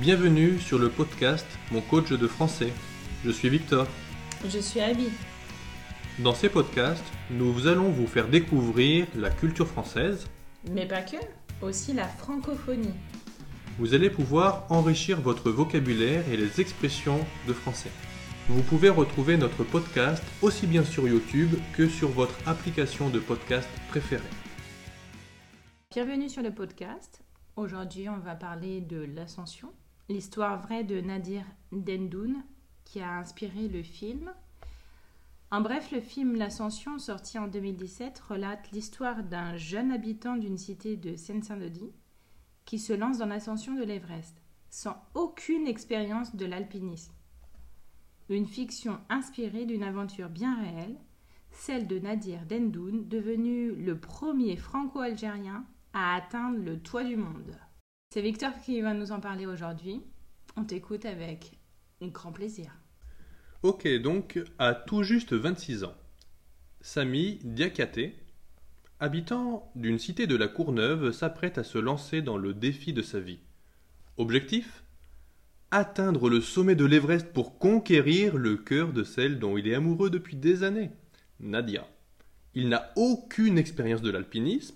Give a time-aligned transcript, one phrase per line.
[0.00, 2.72] Bienvenue sur le podcast Mon coach de français.
[3.22, 3.86] Je suis Victor.
[4.48, 5.08] Je suis Abby.
[6.20, 10.26] Dans ces podcasts, nous allons vous faire découvrir la culture française.
[10.70, 11.18] Mais pas que,
[11.60, 12.94] aussi la francophonie.
[13.78, 17.90] Vous allez pouvoir enrichir votre vocabulaire et les expressions de français.
[18.48, 23.68] Vous pouvez retrouver notre podcast aussi bien sur YouTube que sur votre application de podcast
[23.90, 24.24] préférée.
[25.90, 27.20] Bienvenue sur le podcast.
[27.56, 29.74] Aujourd'hui, on va parler de l'ascension,
[30.10, 32.42] l'histoire vraie de Nadir Dendoun
[32.84, 34.30] qui a inspiré le film.
[35.50, 40.96] En bref, le film L'Ascension, sorti en 2017, relate l'histoire d'un jeune habitant d'une cité
[40.96, 41.94] de Seine-Saint-Denis
[42.64, 44.36] qui se lance dans l'ascension de l'Everest
[44.68, 47.12] sans aucune expérience de l'alpinisme
[48.30, 50.96] une fiction inspirée d'une aventure bien réelle,
[51.50, 57.58] celle de Nadir Dendoun, devenu le premier franco-algérien à atteindre le toit du monde.
[58.12, 60.02] C'est Victor qui va nous en parler aujourd'hui.
[60.56, 61.52] On t'écoute avec
[62.02, 62.72] grand plaisir.
[63.62, 65.94] Ok, donc à tout juste 26 ans,
[66.80, 68.16] Sami Diakaté,
[68.98, 73.20] habitant d'une cité de la Courneuve, s'apprête à se lancer dans le défi de sa
[73.20, 73.38] vie.
[74.16, 74.82] Objectif?
[75.70, 80.10] Atteindre le sommet de l'Everest pour conquérir le cœur de celle dont il est amoureux
[80.10, 80.90] depuis des années,
[81.38, 81.86] Nadia.
[82.54, 84.74] Il n'a aucune expérience de l'alpinisme,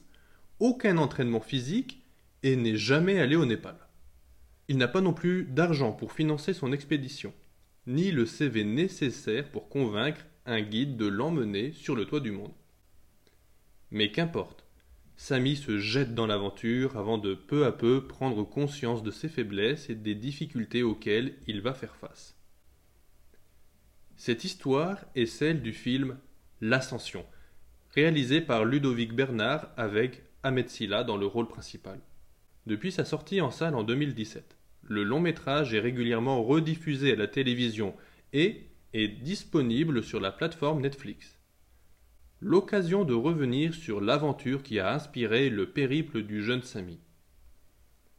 [0.60, 2.03] aucun entraînement physique
[2.44, 3.76] et n'est jamais allé au Népal.
[4.68, 7.32] Il n'a pas non plus d'argent pour financer son expédition,
[7.86, 12.52] ni le CV nécessaire pour convaincre un guide de l'emmener sur le toit du monde.
[13.90, 14.66] Mais qu'importe,
[15.16, 19.88] Samy se jette dans l'aventure avant de peu à peu prendre conscience de ses faiblesses
[19.88, 22.36] et des difficultés auxquelles il va faire face.
[24.16, 26.18] Cette histoire est celle du film
[26.60, 27.24] L'Ascension,
[27.90, 32.00] réalisé par Ludovic Bernard avec Ahmed Silla dans le rôle principal.
[32.66, 37.26] Depuis sa sortie en salle en 2017, le long métrage est régulièrement rediffusé à la
[37.26, 37.94] télévision
[38.32, 41.38] et est disponible sur la plateforme Netflix
[42.44, 46.98] l'occasion de revenir sur l'aventure qui a inspiré le périple du jeune Sami.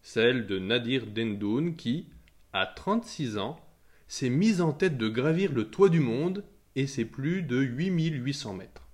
[0.02, 2.08] Celle de Nadir Dendoun qui,
[2.52, 3.59] à 36 ans,
[4.08, 6.44] s'est mise en tête de gravir le toit du monde
[6.75, 8.88] et c'est plus de 8800 mètres.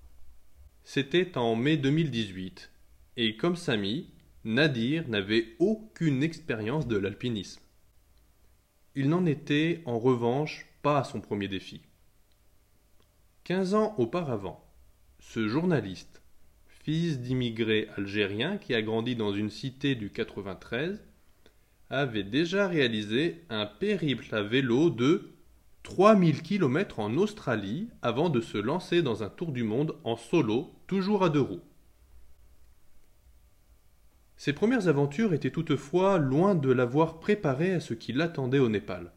[0.84, 2.70] C'était en mai 2018
[3.16, 4.10] et comme Sami,
[4.44, 7.62] Nadir n'avait aucune expérience de l'alpinisme.
[8.96, 11.80] Il n'en était en revanche pas à son premier défi.
[13.44, 14.64] Quinze ans auparavant,
[15.20, 16.22] ce journaliste,
[16.66, 21.04] fils d'immigrés algériens qui a grandi dans une cité du 93,
[21.88, 25.30] avait déjà réalisé un périple à vélo de
[25.84, 30.72] 3000 km en Australie avant de se lancer dans un tour du monde en solo,
[30.88, 31.62] toujours à deux roues.
[34.44, 39.12] Ses premières aventures étaient toutefois loin de l'avoir préparé à ce qui l'attendait au Népal.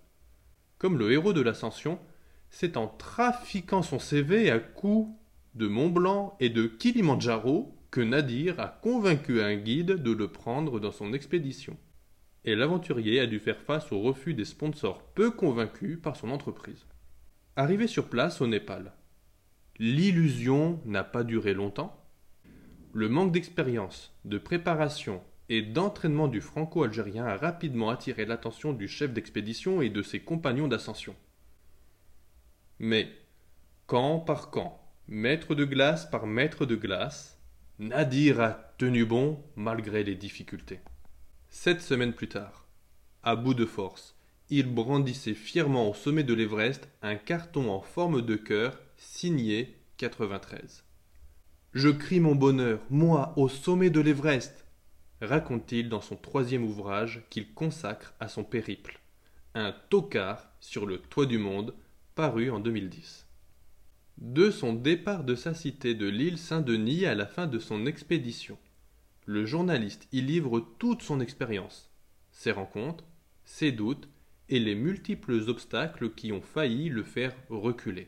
[0.77, 1.97] Comme le héros de l'ascension,
[2.51, 5.09] c'est en trafiquant son CV à coups
[5.55, 10.79] de Mont Blanc et de Kilimandjaro que Nadir a convaincu un guide de le prendre
[10.79, 11.75] dans son expédition.
[12.43, 16.85] Et l'aventurier a dû faire face au refus des sponsors peu convaincus par son entreprise.
[17.55, 18.93] Arrivé sur place au Népal,
[19.79, 22.04] l'illusion n'a pas duré longtemps.
[22.95, 29.11] Le manque d'expérience, de préparation et d'entraînement du franco-algérien a rapidement attiré l'attention du chef
[29.11, 31.13] d'expédition et de ses compagnons d'ascension.
[32.79, 33.11] Mais,
[33.85, 37.37] camp par camp, Maître de glace par maître de glace,
[37.79, 40.79] Nadir a tenu bon malgré les difficultés.
[41.49, 42.65] Sept semaines plus tard,
[43.23, 44.15] à bout de force,
[44.49, 50.84] il brandissait fièrement au sommet de l'Everest un carton en forme de cœur signé 93.
[51.75, 54.65] Je crie mon bonheur, moi, au sommet de l'Everest,
[55.19, 59.01] raconte-t-il dans son troisième ouvrage qu'il consacre à son périple,
[59.55, 61.73] un tocard sur le toit du monde,
[62.15, 63.27] paru en 2010.
[64.19, 68.57] De son départ de sa cité de l'île Saint-Denis à la fin de son expédition,
[69.25, 71.91] le journaliste y livre toute son expérience,
[72.31, 73.03] ses rencontres,
[73.43, 74.07] ses doutes
[74.47, 78.07] et les multiples obstacles qui ont failli le faire reculer.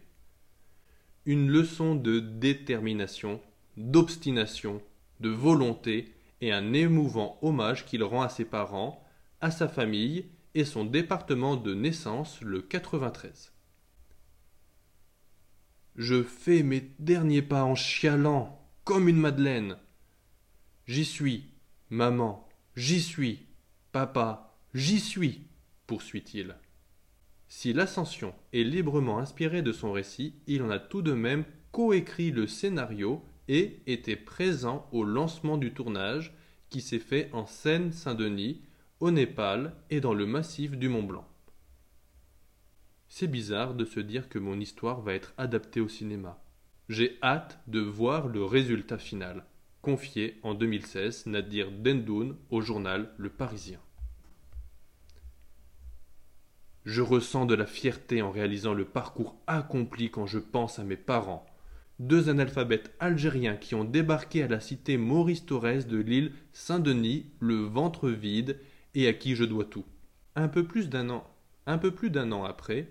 [1.26, 3.42] Une leçon de détermination,
[3.78, 4.82] d'obstination,
[5.20, 9.04] de volonté et un émouvant hommage qu'il rend à ses parents,
[9.42, 10.26] à sa famille
[10.56, 13.54] et son département de naissance le 93.
[15.96, 19.78] Je fais mes derniers pas en chialant, comme une madeleine.
[20.86, 21.46] J'y suis,
[21.90, 23.48] maman, j'y suis,
[23.92, 25.42] papa, j'y suis,
[25.88, 26.56] poursuit-il.
[27.50, 32.32] Si l'ascension est librement inspirée de son récit, il en a tout de même coécrit
[32.32, 36.34] le scénario et était présent au lancement du tournage
[36.70, 38.62] qui s'est fait en Seine-Saint-Denis
[39.00, 41.28] au Népal et dans le massif du Mont Blanc.
[43.08, 46.44] C'est bizarre de se dire que mon histoire va être adaptée au cinéma.
[46.90, 49.46] J'ai hâte de voir le résultat final,
[49.82, 53.80] confié en 2016 Nadir Dendoun au journal Le Parisien.
[56.86, 60.96] Je ressens de la fierté en réalisant le parcours accompli quand je pense à mes
[60.96, 61.46] parents,
[62.00, 67.56] deux analphabètes algériens qui ont débarqué à la cité Maurice Torres de l'île Saint-Denis, le
[67.56, 68.60] ventre vide,
[68.94, 69.86] et à qui je dois tout.
[70.36, 71.28] Un peu plus d'un an,
[71.66, 72.90] un peu plus d'un an après,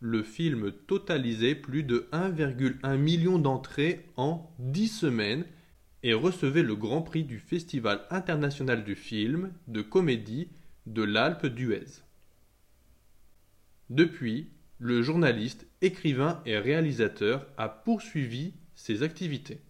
[0.00, 5.44] le film totalisait plus de 1,1 million d'entrées en 10 semaines
[6.02, 10.48] et recevait le grand prix du Festival international du film de comédie
[10.86, 12.02] de l'Alpe d'Huez.
[13.90, 14.48] Depuis,
[14.82, 19.60] le journaliste, écrivain et réalisateur a poursuivi ses activités.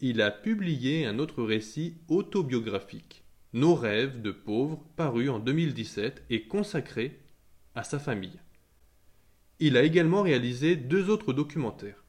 [0.00, 6.44] Il a publié un autre récit autobiographique, Nos rêves de pauvres, paru en 2017 et
[6.44, 7.20] consacré
[7.74, 8.40] à sa famille.
[9.60, 12.02] Il a également réalisé deux autres documentaires.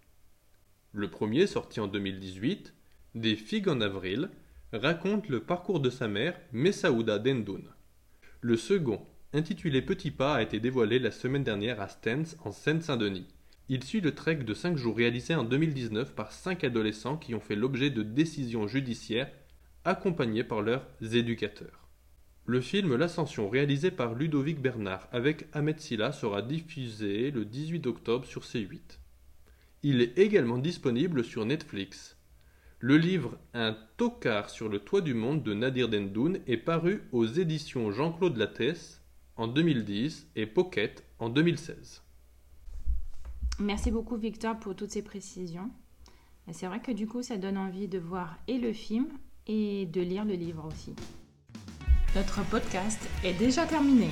[0.94, 2.74] Le premier, sorti en 2018,
[3.16, 4.30] Des figues en avril,
[4.72, 7.66] raconte le parcours de sa mère, Messaouda Dendoun.
[8.40, 13.28] Le second, intitulé Petit Pas, a été dévoilé la semaine dernière à Stens, en Seine-Saint-Denis.
[13.68, 17.40] Il suit le trek de 5 jours réalisé en 2019 par 5 adolescents qui ont
[17.40, 19.32] fait l'objet de décisions judiciaires
[19.86, 21.88] accompagnés par leurs éducateurs.
[22.46, 28.26] Le film L'Ascension, réalisé par Ludovic Bernard avec Ahmed Silla, sera diffusé le 18 octobre
[28.26, 29.00] sur C8.
[29.82, 32.18] Il est également disponible sur Netflix.
[32.80, 37.26] Le livre Un tocard sur le toit du monde de Nadir Dendoun est paru aux
[37.26, 39.03] éditions Jean-Claude Lattès
[39.36, 42.02] en 2010 et Pocket en 2016.
[43.60, 45.70] Merci beaucoup Victor pour toutes ces précisions.
[46.52, 49.08] C'est vrai que du coup ça donne envie de voir et le film
[49.48, 50.94] et de lire le livre aussi.
[52.16, 54.10] Notre podcast est déjà terminé.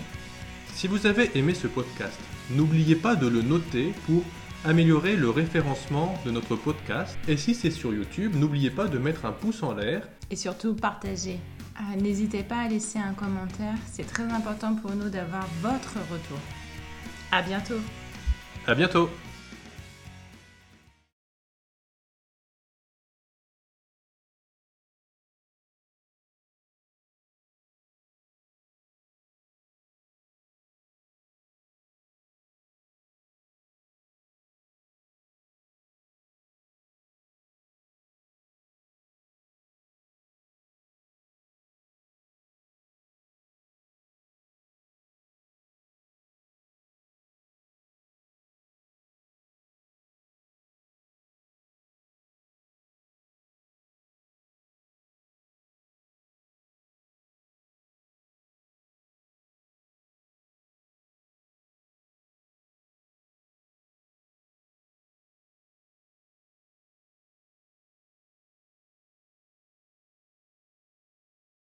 [0.74, 2.20] Si vous avez aimé ce podcast,
[2.52, 4.24] n'oubliez pas de le noter pour
[4.64, 7.18] améliorer le référencement de notre podcast.
[7.28, 10.08] Et si c'est sur YouTube, n'oubliez pas de mettre un pouce en l'air.
[10.30, 11.40] Et surtout partager.
[11.76, 16.38] Ah, n'hésitez pas à laisser un commentaire, c'est très important pour nous d'avoir votre retour.
[17.32, 17.80] À bientôt.
[18.68, 19.10] À bientôt.